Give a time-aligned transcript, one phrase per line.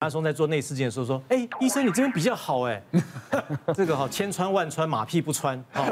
[0.00, 2.82] 阿松在做内视镜的时候说：“哎，医生，你这边比较好哎，
[3.74, 5.84] 这个哈千穿万穿马屁不穿，哈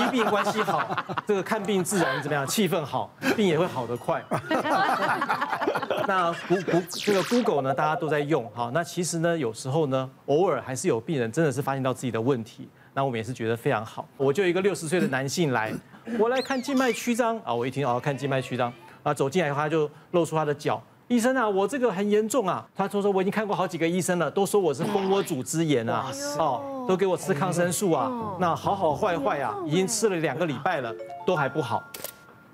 [0.00, 0.84] 医病关系好，
[1.24, 4.20] 这个看病自然怎么样，气氛好，病也会好得快。
[6.08, 8.68] 那谷谷这个 Google 呢，大家都在用哈。
[8.74, 14.04] 那其实呢，有时候呢，偶尔还是有病人真的是发现到自己的问题，那我们也是觉得非常好。
[14.16, 15.72] 我就一个六十岁的男性来，
[16.18, 18.72] 我来看静脉曲张啊，我一听哦，看静脉曲张
[19.04, 20.82] 啊，走进来以后他就露出他的脚。”
[21.12, 22.66] 医生啊，我这个很严重啊！
[22.74, 30.90] 他说说我已经看过好几个医生了，都说我是蜂窝组织炎啊，哦，都给我吃抗生素啊，那好好坏坏啊，已经吃了两个礼拜了，
[31.26, 31.82] 都还不好，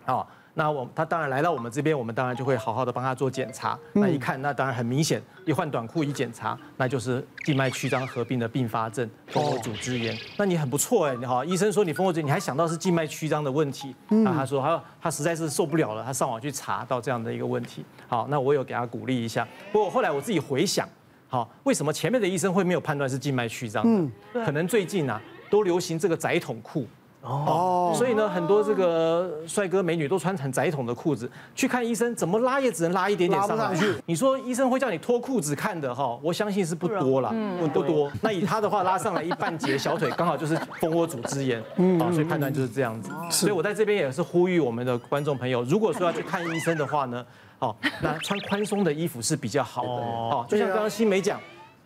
[0.07, 0.27] 哦。
[0.59, 3.79] 那我他当然来到我们这边，我们当然就会好好的帮他做检查。
[3.93, 10.19] 那一看，那当然很明显，一换短裤一检查，那就是静脉曲张合并的并发症，蜂窝组织炎。
[10.37, 13.95] 那你很不错哎，你好，医生说你蜂窝组织，你还想到是静脉曲张的问题。
[14.09, 17.84] 那他说他他实在是受不了了，他上网去查到这样的一个问题。
[18.09, 19.47] 好，那我有给他鼓励一下。
[19.70, 20.89] 不过后来我自己回想，
[21.29, 23.84] 好，为什么前面的医生会没有判断是静脉曲张？
[23.87, 24.11] 嗯，
[24.45, 26.84] 可能最近啊都流行这个窄筒裤。
[27.20, 33.77] 哦，所以呢，很多这个帅哥美女都穿很窄筒的裤子去看医生，怎么拉也只能拉一点点上来。
[34.06, 36.19] 你说医生会叫你脱裤子看的哈？
[36.22, 37.34] 我相信是不多了，
[37.72, 38.11] 不多。
[38.22, 41.61] 那以他的话拉上来一半截小腿，刚好就是蜂窝组织炎，
[42.00, 43.11] 啊，所以判断就是这样子。
[43.30, 47.27] 所以我在这边也是呼吁我们的观众朋友，如果说要去看医生的话呢，
[47.58, 49.89] 好，那穿宽松的衣服是比较好的。
[49.91, 51.41] 哦，就像刚刚新梅讲，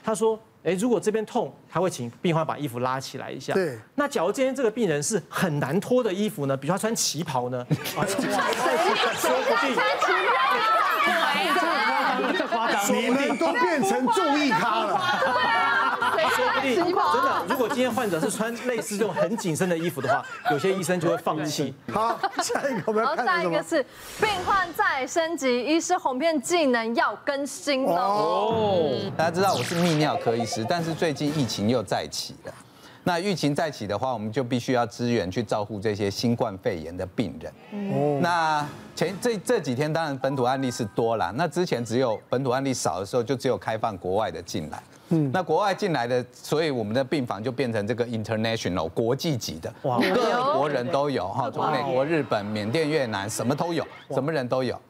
[0.04, 0.38] 他说。
[0.64, 3.52] 哎，如果这边痛，他会请病患把衣服拉起来一下。
[3.52, 3.78] 对。
[3.96, 6.56] 那假如今天这个病人是很难脱的衣服呢？
[6.56, 7.66] 比如他穿旗袍呢？
[7.68, 8.04] 说
[9.42, 9.76] 不定。
[11.04, 15.00] 太夸张，你们都变成注意咖了。
[16.28, 21.74] 说不定真的，如果今天患者是穿类似这种很紧身的衣服的话， 有些医生就会放弃。
[21.92, 23.42] 好，下一个我们要看什么？
[23.42, 23.82] 下一个是
[24.20, 28.92] 病患再升级，医师哄骗技能要更新哦。
[29.16, 32.52] 大家知道我是泌尿科医师，但是最近疫情又再起了。
[33.04, 37.52] 那疫情再起的话，我们就必须要支援去照顾这些新冠肺炎的病人。
[37.90, 38.20] 哦。
[38.22, 44.82] 那前这这几天当然本土案例是多了，那之前只有本土案例少的时候，就只有开放国外的进来。
[45.08, 54.80] 嗯，那国外进来的，所以我们的病房就变成这个 international 国际级的，各国人都有哈，从美国、日本、缅甸、越南，什么都有，什么人都有。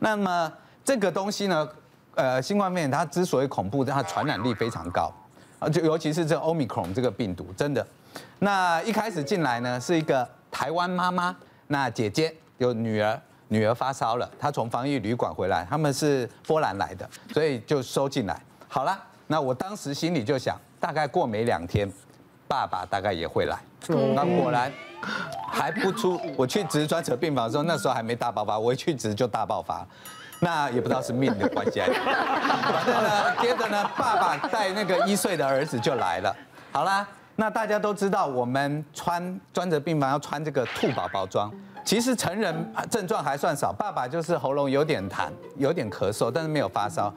[0.00, 0.52] 那么
[0.84, 1.68] 这个东西呢，
[2.14, 5.12] 呃，新冠肺炎它之所以恐怖，它传染力非常高，
[5.58, 7.86] 啊，就尤其是这 Omicron 这个病毒，真的。
[8.38, 11.36] 那一开始进来呢，是一个台湾妈妈，
[11.66, 18.40] 那姐姐有女儿，女儿发烧了，她从防疫旅馆回来，他们是波兰来的，所以就收进来。
[18.68, 19.04] 好了。
[19.30, 21.86] 那我当时心里就想，大概过没两天，
[22.46, 23.58] 爸爸大概也会来。
[24.14, 24.72] 那果然
[25.50, 29.86] 还不出，我去值专责病房的时候，那时候还没大爆发，我一去值就大爆发。
[30.40, 31.80] 那也不知道是命的关系。
[31.80, 36.34] 反正呢，接着呢，爸爸带那个一岁的儿子就来了。
[36.72, 37.06] 好啦，
[37.36, 41.52] 那大家都知道，我们穿专责病房要穿这个兔宝宝装。
[41.84, 42.54] 其实成人
[42.90, 47.12] 症状还算少，爸爸就是喉咙有点痰，有点咳嗽，但是没有发烧。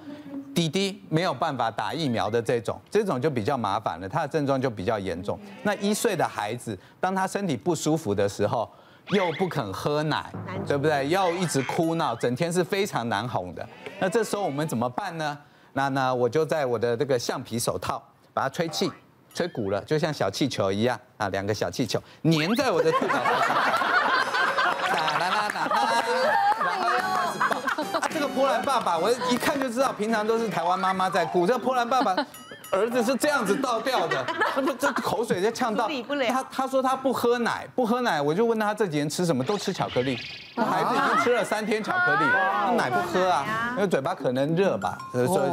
[0.54, 5.40] 弟弟没有办法打疫苗的这种，这种就比较麻烦了，他的症状就比较严重。
[5.64, 8.70] 那一岁的孩子，当他身体不舒服的时候，
[9.10, 10.32] 又不肯喝奶，
[10.66, 11.08] 对不对？
[11.10, 13.68] 又一直哭闹，整天是非常难哄的。
[14.00, 15.38] 那这时候我们怎么办呢？
[15.74, 18.02] 那那我就在我的这个橡皮手套
[18.34, 18.92] 把它吹气，
[19.34, 23.56] 吹鼓了，就像小气球一样啊，两个小气球粘在我的兔宝宝上。
[28.34, 31.46] 波兰爸爸，我一看就知道，平常都是台湾妈妈在顾。
[31.46, 32.16] 这波兰爸爸
[32.72, 35.88] 儿子是这样子倒掉的， 他不这口水就呛到。
[36.30, 40.18] 他他说他不喝奶，不喝奶，我就问他这几天吃什么，都吃巧克力。
[40.56, 42.26] 孩子已经吃了三天巧克力，
[42.66, 45.50] 他奶不喝啊，因为嘴巴可能热吧，所以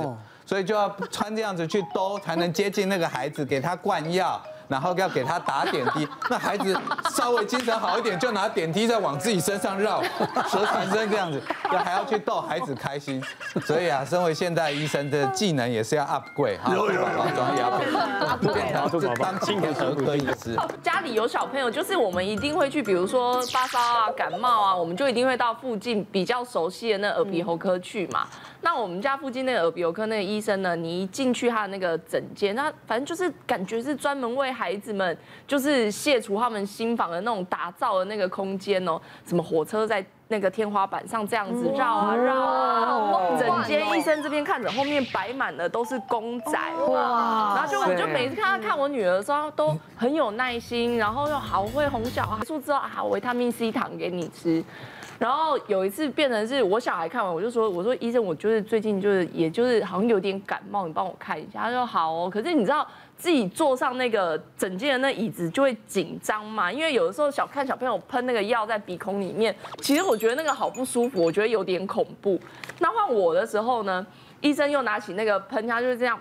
[0.46, 4.40] 所以就要穿这样子去兜，才能接近那个孩子，给他灌药。
[4.68, 6.78] 然后要给他打点滴， 那孩子
[7.10, 10.02] 稍微精神好一点，就拿点滴再往自己身上绕，
[10.48, 11.40] 蛇缠身这样子，
[11.72, 13.22] 要还要去逗孩子开心。
[13.64, 17.70] 所以啊，身为现代医生的技能也是要 upgrade 哈，宝宝装也要
[18.38, 20.56] 变成当青年儿科医师。
[20.82, 28.26] 家里有小朋友，就是我们一定会去，比如说发烧啊、感冒啊，我们就一定会到附近比较熟悉的那耳鼻喉科去嘛。
[28.60, 35.16] 那我们家附近那个耳鼻喉科那个医生呢，你一进去他的那个诊间，那反正就是感觉是专门为孩子们
[35.46, 46.58] 就是卸除他们新房的那种打造的那个空间哦，什么火车在那个天花板上这样子绕啊绕啊，整间医生这边看着，后面摆满了都是公仔
[46.88, 54.64] 哇，然后就我就每次看他看我女儿的时候都很有耐心，然后又好会哄小孩，说之后啊维他命 C 糖给你吃。
[55.18, 61.62] 然后有一次变成是我小孩看完，我就说，我说医生，我就是最近就是也就是好像有点感冒，你帮我看一下。
[61.62, 62.86] 他说好哦，可是你知道
[63.18, 72.40] 自己坐上那个整件的那椅子就会紧张嘛，因为有的时候小看小朋友喷那个药在鼻孔里面，其实我觉得那个好不舒服，我觉得有点恐怖。
[72.78, 74.06] 那换我的时候呢，
[74.40, 76.18] 医生又拿起那个喷，枪就是这样。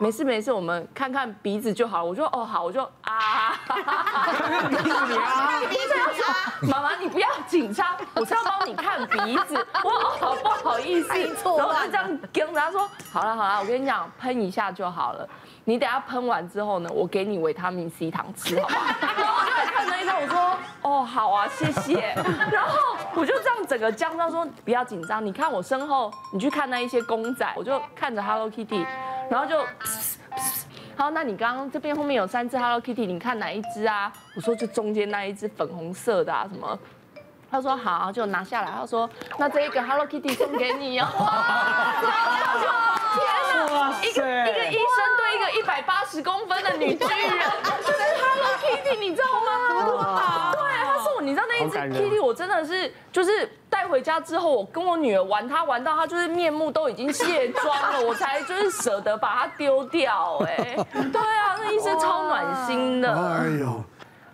[0.00, 2.02] 没事没事，我们看看鼻子就好。
[2.02, 5.60] 我说哦好，我就啊，看看鼻子你啊。
[5.70, 9.54] 医生说妈妈你不要紧张，我是要帮你看鼻子。
[9.84, 11.08] 我哦好不好意思，
[11.58, 15.28] 然后就这样跟他说好了好了，我跟你讲喷一下就好了。
[15.64, 18.94] 你等下喷完之后呢，我给你维他命 C 糖吃好不好？
[19.04, 22.14] 然后我就看着医生我说哦好啊谢谢。
[22.50, 28.82] 然后我就这样整个僵到说不要紧张，你看我身后，你去看那一些公仔，我就看着 Hello Kitty。
[29.30, 29.64] 然后就
[30.98, 34.12] 好，那你刚刚这边后面有三只 Hello Kitty，你看哪一只啊？
[34.34, 36.78] 我说就中间那一只粉红色的啊，什么？
[37.50, 38.70] 他说好，就拿下来。
[38.70, 41.06] 他说那这一个 Hello Kitty 送给你哦。
[43.14, 43.24] 天
[43.66, 47.50] 哪，一个一个医生对一个一百八十公分的女巨人，
[47.82, 50.52] 就是 Hello Kitty，你知道吗？
[50.52, 53.48] 对，他送我，你知道那一只 Kitty，我真的是就是。
[53.90, 60.38] 回家之后，我跟我女儿玩，她玩到她就是面目都已经卸妆了，我才就是舍得把它丢掉。
[60.46, 63.12] 哎，对啊，那医生超暖心的。
[63.12, 63.82] 哎呦，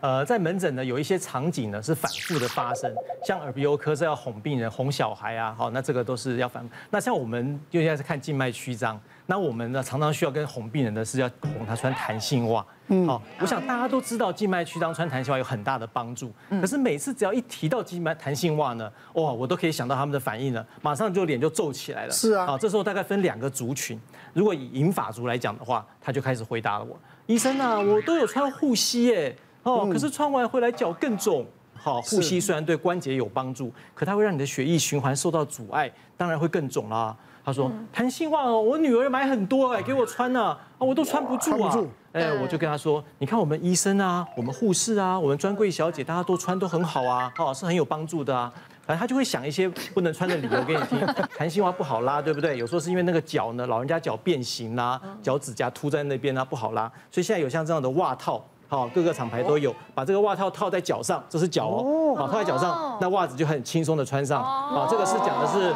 [0.07, 2.89] 呃，在门诊呢，有一些场景呢是反复的发生，
[3.27, 6.71] 像耳鼻喉科是要哄病人、哄小孩啊，好，那这个都是要反复。
[6.91, 9.01] 那像我们就现在是看静脉曲张。
[9.29, 12.65] 那我们呢，常常需要跟哄病人的是要哄他穿弹性袜。
[12.87, 16.33] 嗯，好，我想大家都知道静脉曲张穿弹性袜有很大的帮助。
[16.49, 22.13] 可是每次只要一提到静脉弹性袜呢，哇，我都可以想到他们的反应了，马上就脸就皱起来了。
[22.13, 24.01] 是啊，啊，这时候大概分两个族群。
[24.33, 31.45] 如果以银发族来讲的话，他就开始回答了我：医生啊，我都有穿护膝耶，哦，可是穿完回来脚更肿。
[31.75, 37.15] 好，护膝虽然对关节有帮助，可它会让你的血液循环受到阻碍，当然会更肿啦。
[37.45, 41.79] 他说弹性袜哦，我女儿买很多哎，给我穿呢，啊，我都穿不住啊。
[42.13, 48.53] 哎，我就跟他说，你看我们医生啊，我们护士啊，我们专柜小姐，大家都穿都很好啊，哦，是很有帮助的啊。
[48.85, 50.99] 反正他就会想一些不能穿的理由 给你听，
[51.37, 52.57] 弹性袜不好拉，对不对？
[52.57, 56.91] 有时候是因为那个脚呢，老人家脚变形啦，脚趾甲凸在那边啊，不好拉。
[57.13, 64.43] 所以现在有像这样的袜套，好，各个厂牌都有，把这个袜套套在脚上，这是脚哦，好，套在脚上，那袜子就很轻松的穿上。
[64.43, 65.75] 啊，这个是讲的是。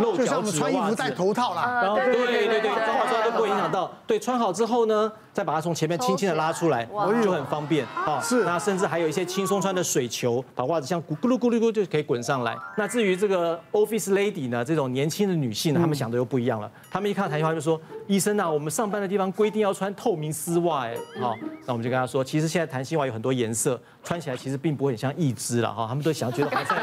[0.00, 3.90] 露脚趾袜子，就像我们穿衣服戴头套啦，然后对对对对，穿好之后都不会影响到。
[4.06, 6.84] 对，穿好之后呢，再把它从前面轻轻的拉出来，
[7.22, 7.86] 就很方便。
[7.86, 8.44] 啊，是。
[8.44, 12.56] 那甚至还有一些轻松穿的水球，把袜子像咕噜咕噜咕就可以滚上来。
[12.76, 16.70] 那至于这个 office lady 呢，这种年轻的女性呢，她们想的又不一样了。
[16.90, 21.34] 她们一看到弹性袜就说：“医生啊，我们上班的地方规定要穿透明丝袜。”哎，好，
[21.66, 25.86] 那我们就跟她说，其实现在弹性袜有很多颜色，穿起来其实并不会很像一只了哈。
[25.88, 26.76] 他们都想觉得好像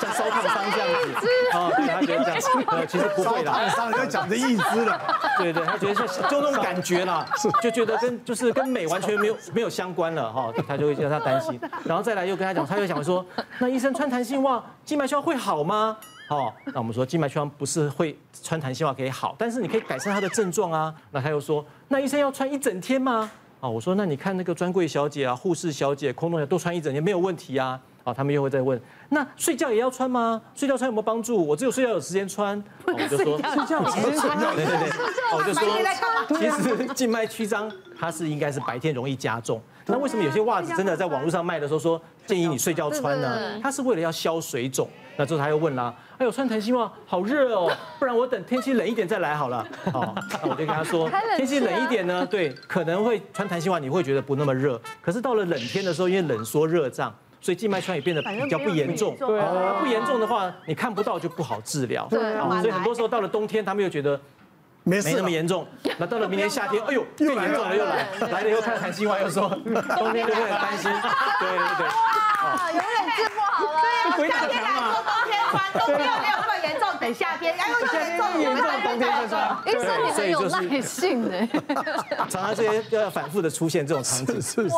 [0.00, 1.26] 像烧烫伤这样子。
[1.50, 3.68] 啊，对，他觉得这样，呃，其实不会啦。
[3.70, 5.00] 上人家讲的义肢了，
[5.38, 7.26] 对对，他觉得是就那种感觉啦，
[7.62, 13.24] 就觉得跟就是跟美完全没有没有相关了哈，他就会觉得他担心， 然后再来又跟他讲，他又想说，
[13.58, 15.96] 那医生穿弹性袜，静脉曲张会好吗？
[16.30, 20.94] 哦，那我们说静脉曲张不是会穿弹性袜可以好，但是你可以改善他的症状啊。
[21.10, 23.28] 那他又说，那医生要穿一整天吗？
[23.60, 27.78] 啊，我说那你看那个专柜小姐啊、护士小姐、空中小姐都穿一整天没有问题啊。
[28.04, 28.80] 啊，他们又会再问，
[29.10, 30.40] 那睡觉也要穿吗？
[30.54, 31.46] 睡觉穿有没有帮助？
[31.46, 34.90] 我只有睡觉有时间穿，我就说睡觉有时间穿，对对对，
[35.36, 43.60] 我就说其实静脉曲张它是应该是白天容易加重，那为什么有些袜子真的在网络上卖的时候说建议你睡觉穿呢？
[43.62, 44.88] 它是为了要消水肿。
[45.16, 49.66] 那之后他又问啦，哎呦，穿弹性袜好热哦，不然我等天气冷一点再来好了。
[49.92, 57.14] 好，那我就跟他说， 天气冷一点呢，对，可能会穿弹性袜你会觉得不那么热，可是到了冷天的时候，因为冷缩热胀。
[57.40, 59.26] 所以静脉栓也变得比较不严重，对，
[59.80, 62.20] 不严重的话，你看不到就不好治疗，对，
[62.60, 64.20] 所以很多时候到了冬天，他们又觉得
[64.84, 65.66] 没没那么严重，
[65.98, 69.48] 那到了明年夏天，哎呦，更严重了又来，来了以后看韩星华又说
[69.96, 70.90] 冬天就会很担心，
[71.40, 71.88] 对对对，
[72.46, 72.84] 啊，永远
[73.16, 81.48] 治不好了，对，夏天来说冬天穿都没有没有那么严重，等夏天，然后又严重，严重冬天再穿，医生你很有耐性呢，
[82.28, 84.70] 常常这些要反复的出现这种场景，是是，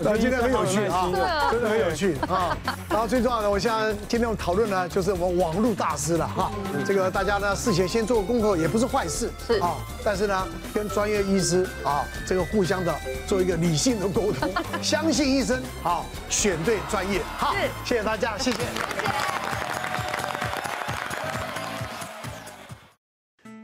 [0.00, 1.08] 那今天很有趣啊，
[1.50, 2.56] 真的很有趣啊，
[2.88, 6.50] 然后最重要的，我现在今天我们讨论呢，就是我们网络大师了哈，
[6.84, 9.58] 这个大家呢事前先做个功课也不是坏事，是。
[9.60, 12.94] 啊，但是呢跟专业医师啊这个互相的
[13.26, 14.50] 做一个理性的沟通，
[14.82, 17.54] 相信医生，啊选对专业，好，
[17.84, 18.58] 谢谢大家，谢谢。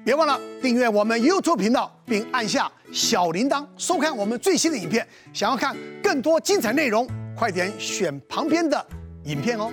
[0.05, 5.07] 别忘了订阅我们 YouTube 频道，并按下小铃铛，收看我们最新的影片。
[5.33, 8.85] 想要看更多精彩内容，快点选旁边的
[9.25, 9.73] 影片哦。